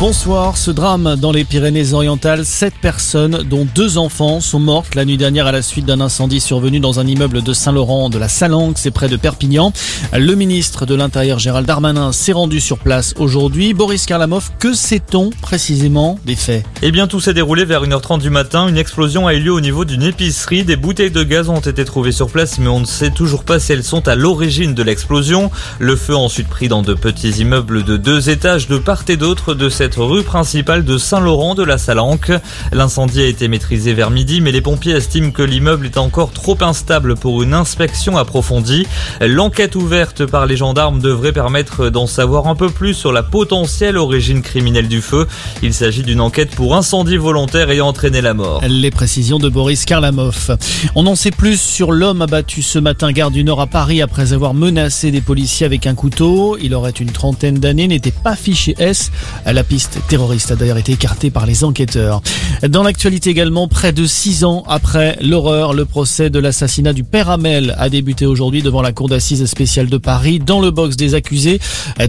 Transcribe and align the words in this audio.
Bonsoir. 0.00 0.56
Ce 0.56 0.70
drame 0.70 1.16
dans 1.16 1.32
les 1.32 1.42
Pyrénées-Orientales, 1.42 2.44
sept 2.44 2.74
personnes, 2.80 3.42
dont 3.42 3.66
deux 3.74 3.98
enfants, 3.98 4.40
sont 4.40 4.60
mortes 4.60 4.94
la 4.94 5.04
nuit 5.04 5.16
dernière 5.16 5.48
à 5.48 5.52
la 5.52 5.60
suite 5.60 5.86
d'un 5.86 6.00
incendie 6.00 6.38
survenu 6.38 6.78
dans 6.78 7.00
un 7.00 7.06
immeuble 7.06 7.42
de 7.42 7.52
Saint-Laurent 7.52 8.08
de 8.08 8.16
la 8.16 8.28
Salanque, 8.28 8.78
c'est 8.78 8.92
près 8.92 9.08
de 9.08 9.16
Perpignan. 9.16 9.72
Le 10.16 10.36
ministre 10.36 10.86
de 10.86 10.94
l'Intérieur 10.94 11.40
Gérald 11.40 11.66
Darmanin 11.66 12.12
s'est 12.12 12.30
rendu 12.30 12.60
sur 12.60 12.78
place 12.78 13.12
aujourd'hui. 13.18 13.74
Boris 13.74 14.06
Karlamov, 14.06 14.50
que 14.60 14.72
sait-on 14.72 15.30
précisément 15.42 16.16
des 16.24 16.36
faits? 16.36 16.64
Eh 16.82 16.92
bien, 16.92 17.08
tout 17.08 17.18
s'est 17.18 17.34
déroulé 17.34 17.64
vers 17.64 17.82
1h30 17.82 18.20
du 18.20 18.30
matin. 18.30 18.68
Une 18.68 18.78
explosion 18.78 19.26
a 19.26 19.34
eu 19.34 19.40
lieu 19.40 19.52
au 19.52 19.60
niveau 19.60 19.84
d'une 19.84 20.04
épicerie. 20.04 20.62
Des 20.62 20.76
bouteilles 20.76 21.10
de 21.10 21.24
gaz 21.24 21.48
ont 21.48 21.58
été 21.58 21.84
trouvées 21.84 22.12
sur 22.12 22.28
place, 22.28 22.60
mais 22.60 22.68
on 22.68 22.78
ne 22.78 22.86
sait 22.86 23.10
toujours 23.10 23.42
pas 23.42 23.58
si 23.58 23.72
elles 23.72 23.82
sont 23.82 24.06
à 24.06 24.14
l'origine 24.14 24.74
de 24.74 24.82
l'explosion. 24.84 25.50
Le 25.80 25.96
feu 25.96 26.14
a 26.14 26.18
ensuite 26.18 26.48
pris 26.48 26.68
dans 26.68 26.82
de 26.82 26.94
petits 26.94 27.30
immeubles 27.30 27.82
de 27.82 27.96
deux 27.96 28.30
étages 28.30 28.68
de 28.68 28.78
part 28.78 29.02
et 29.08 29.16
d'autre 29.16 29.54
de 29.54 29.68
cette 29.68 29.87
rue 29.96 30.22
principale 30.22 30.84
de 30.84 30.98
Saint-Laurent 30.98 31.54
de 31.54 31.62
la 31.62 31.78
Salanque. 31.78 32.32
L'incendie 32.72 33.22
a 33.22 33.26
été 33.26 33.48
maîtrisé 33.48 33.94
vers 33.94 34.10
midi, 34.10 34.40
mais 34.40 34.52
les 34.52 34.60
pompiers 34.60 34.94
estiment 34.94 35.30
que 35.30 35.42
l'immeuble 35.42 35.86
est 35.86 35.98
encore 35.98 36.32
trop 36.32 36.56
instable 36.60 37.14
pour 37.16 37.42
une 37.42 37.54
inspection 37.54 38.16
approfondie. 38.16 38.86
L'enquête 39.20 39.76
ouverte 39.76 40.26
par 40.26 40.46
les 40.46 40.56
gendarmes 40.56 41.00
devrait 41.00 41.32
permettre 41.32 41.90
d'en 41.90 42.06
savoir 42.06 42.46
un 42.46 42.54
peu 42.54 42.70
plus 42.70 42.94
sur 42.94 43.12
la 43.12 43.22
potentielle 43.22 43.96
origine 43.96 44.42
criminelle 44.42 44.88
du 44.88 45.00
feu. 45.00 45.26
Il 45.62 45.72
s'agit 45.72 46.02
d'une 46.02 46.20
enquête 46.20 46.50
pour 46.54 46.74
incendie 46.74 47.16
volontaire 47.16 47.70
ayant 47.70 47.88
entraîné 47.88 48.20
la 48.20 48.34
mort. 48.34 48.62
Les 48.68 48.90
précisions 48.90 49.38
de 49.38 49.48
Boris 49.48 49.84
Karlamov. 49.84 50.56
On 50.94 51.06
en 51.06 51.14
sait 51.14 51.30
plus 51.30 51.60
sur 51.60 51.92
l'homme 51.92 52.22
abattu 52.22 52.62
ce 52.62 52.78
matin 52.78 53.12
gare 53.12 53.30
du 53.30 53.44
Nord 53.44 53.60
à 53.60 53.66
Paris 53.66 54.02
après 54.02 54.32
avoir 54.32 54.54
menacé 54.54 55.10
des 55.10 55.20
policiers 55.20 55.66
avec 55.66 55.86
un 55.86 55.94
couteau. 55.94 56.56
Il 56.60 56.74
aurait 56.74 56.90
une 56.90 57.10
trentaine 57.10 57.58
d'années, 57.58 57.88
n'était 57.88 58.10
pas 58.10 58.36
fiché 58.36 58.74
S. 58.78 59.10
La 59.46 59.64
piste 59.64 59.77
terroriste 60.08 60.50
a 60.50 60.56
d'ailleurs 60.56 60.78
été 60.78 60.92
écartée 60.92 61.30
par 61.30 61.46
les 61.46 61.64
enquêteurs. 61.64 62.22
Dans 62.68 62.82
l'actualité 62.82 63.30
également, 63.30 63.68
près 63.68 63.92
de 63.92 64.06
six 64.06 64.44
ans 64.44 64.64
après 64.66 65.16
l'horreur, 65.20 65.74
le 65.74 65.84
procès 65.84 66.30
de 66.30 66.38
l'assassinat 66.38 66.92
du 66.92 67.04
père 67.04 67.30
Hamel 67.30 67.74
a 67.78 67.88
débuté 67.88 68.26
aujourd'hui 68.26 68.62
devant 68.62 68.82
la 68.82 68.92
cour 68.92 69.08
d'assises 69.08 69.44
spéciale 69.46 69.88
de 69.88 69.96
Paris. 69.96 70.38
Dans 70.38 70.60
le 70.60 70.70
box 70.70 70.96
des 70.96 71.14
accusés, 71.14 71.60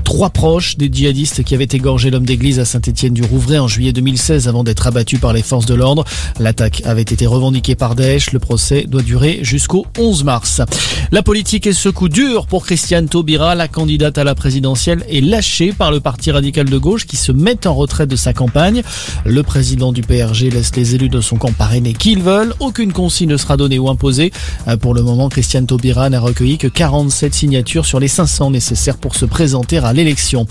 trois 0.03 0.29
proches 0.29 0.77
des 0.77 0.89
djihadistes 0.91 1.43
qui 1.43 1.53
avaient 1.53 1.67
égorgé 1.71 2.09
l'homme 2.09 2.25
d'église 2.25 2.59
à 2.59 2.65
Saint-Étienne-du-Rouvray 2.65 3.59
en 3.59 3.67
juillet 3.67 3.93
2016 3.93 4.47
avant 4.47 4.63
d'être 4.63 4.87
abattu 4.87 5.17
par 5.17 5.33
les 5.33 5.43
forces 5.43 5.65
de 5.65 5.75
l'ordre. 5.75 6.05
L'attaque 6.39 6.81
avait 6.85 7.01
été 7.01 7.25
revendiquée 7.25 7.75
par 7.75 7.95
Daesh. 7.95 8.31
Le 8.31 8.39
procès 8.39 8.85
doit 8.87 9.01
durer 9.01 9.39
jusqu'au 9.41 9.85
11 9.97 10.23
mars. 10.23 10.61
La 11.11 11.23
politique 11.23 11.67
est 11.67 11.73
ce 11.73 11.89
coup 11.89 12.09
dur 12.09 12.47
pour 12.47 12.65
Christiane 12.65 13.07
Taubira. 13.07 13.55
La 13.55 13.67
candidate 13.67 14.17
à 14.17 14.23
la 14.23 14.35
présidentielle 14.35 15.03
est 15.09 15.21
lâchée 15.21 15.73
par 15.73 15.91
le 15.91 15.99
parti 15.99 16.31
radical 16.31 16.69
de 16.69 16.77
gauche 16.77 17.05
qui 17.05 17.17
se 17.17 17.31
met 17.31 17.58
en 17.67 17.73
retraite 17.73 18.09
de 18.09 18.15
sa 18.15 18.33
campagne. 18.33 18.83
Le 19.25 19.43
président 19.43 19.91
du 19.91 20.01
PRG 20.01 20.49
laisse 20.51 20.75
les 20.75 20.95
élus 20.95 21.09
de 21.09 21.21
son 21.21 21.37
camp 21.37 21.53
parrainer 21.53 21.93
qu'ils 21.93 22.21
veulent. 22.21 22.53
Aucune 22.59 22.93
consigne 22.93 23.29
ne 23.29 23.37
sera 23.37 23.57
donnée 23.57 23.79
ou 23.79 23.89
imposée. 23.89 24.31
Pour 24.81 24.93
le 24.93 25.01
moment, 25.01 25.29
Christiane 25.29 25.65
Taubira 25.65 26.09
n'a 26.09 26.19
recueilli 26.19 26.57
que 26.57 26.67
47 26.67 27.33
signatures 27.33 27.85
sur 27.85 27.99
les 27.99 28.07
500 28.07 28.51
nécessaires 28.51 28.97
pour 28.97 29.15
se 29.15 29.25
présenter 29.25 29.77
à 29.77 29.93
l'élection. 29.93 30.45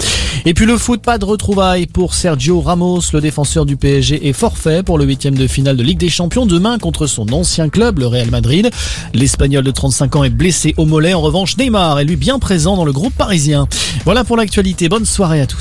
Et 0.45 0.55
puis 0.55 0.67
le 0.67 0.79
foot, 0.79 1.03
pas 1.03 1.19
de 1.19 1.25
retrouvailles 1.25 1.87
pour 1.87 2.15
Sergio 2.15 2.61
Ramos, 2.61 3.01
le 3.13 3.21
défenseur 3.21 3.67
du 3.67 3.77
PSG 3.77 4.29
est 4.29 4.33
forfait 4.33 4.83
pour 4.83 4.99
le 4.99 5.05
huitième 5.05 5.37
de 5.37 5.47
finale 5.47 5.77
de 5.77 5.83
Ligue 5.83 5.99
des 5.99 6.09
Champions 6.09 6.47
demain 6.47 6.79
contre 6.79 7.07
son 7.07 7.33
ancien 7.33 7.69
club, 7.69 7.99
le 7.99 8.07
Real 8.07 8.31
Madrid. 8.31 8.71
L'Espagnol 9.15 9.65
de 9.65 9.71
35 9.71 10.17
ans 10.17 10.25
est 10.25 10.31
blessé 10.31 10.75
au 10.77 10.85
mollet. 10.85 11.15
En 11.15 11.21
revanche, 11.21 11.57
Neymar 11.57 12.01
est 12.01 12.05
lui 12.05 12.17
bien 12.17 12.39
présent 12.39 12.77
dans 12.77 12.85
le 12.85 12.93
groupe 12.93 13.15
parisien. 13.15 13.67
Voilà 14.05 14.25
pour 14.25 14.37
l'actualité. 14.37 14.89
Bonne 14.89 15.05
soirée 15.05 15.41
à 15.41 15.47
tous. 15.47 15.57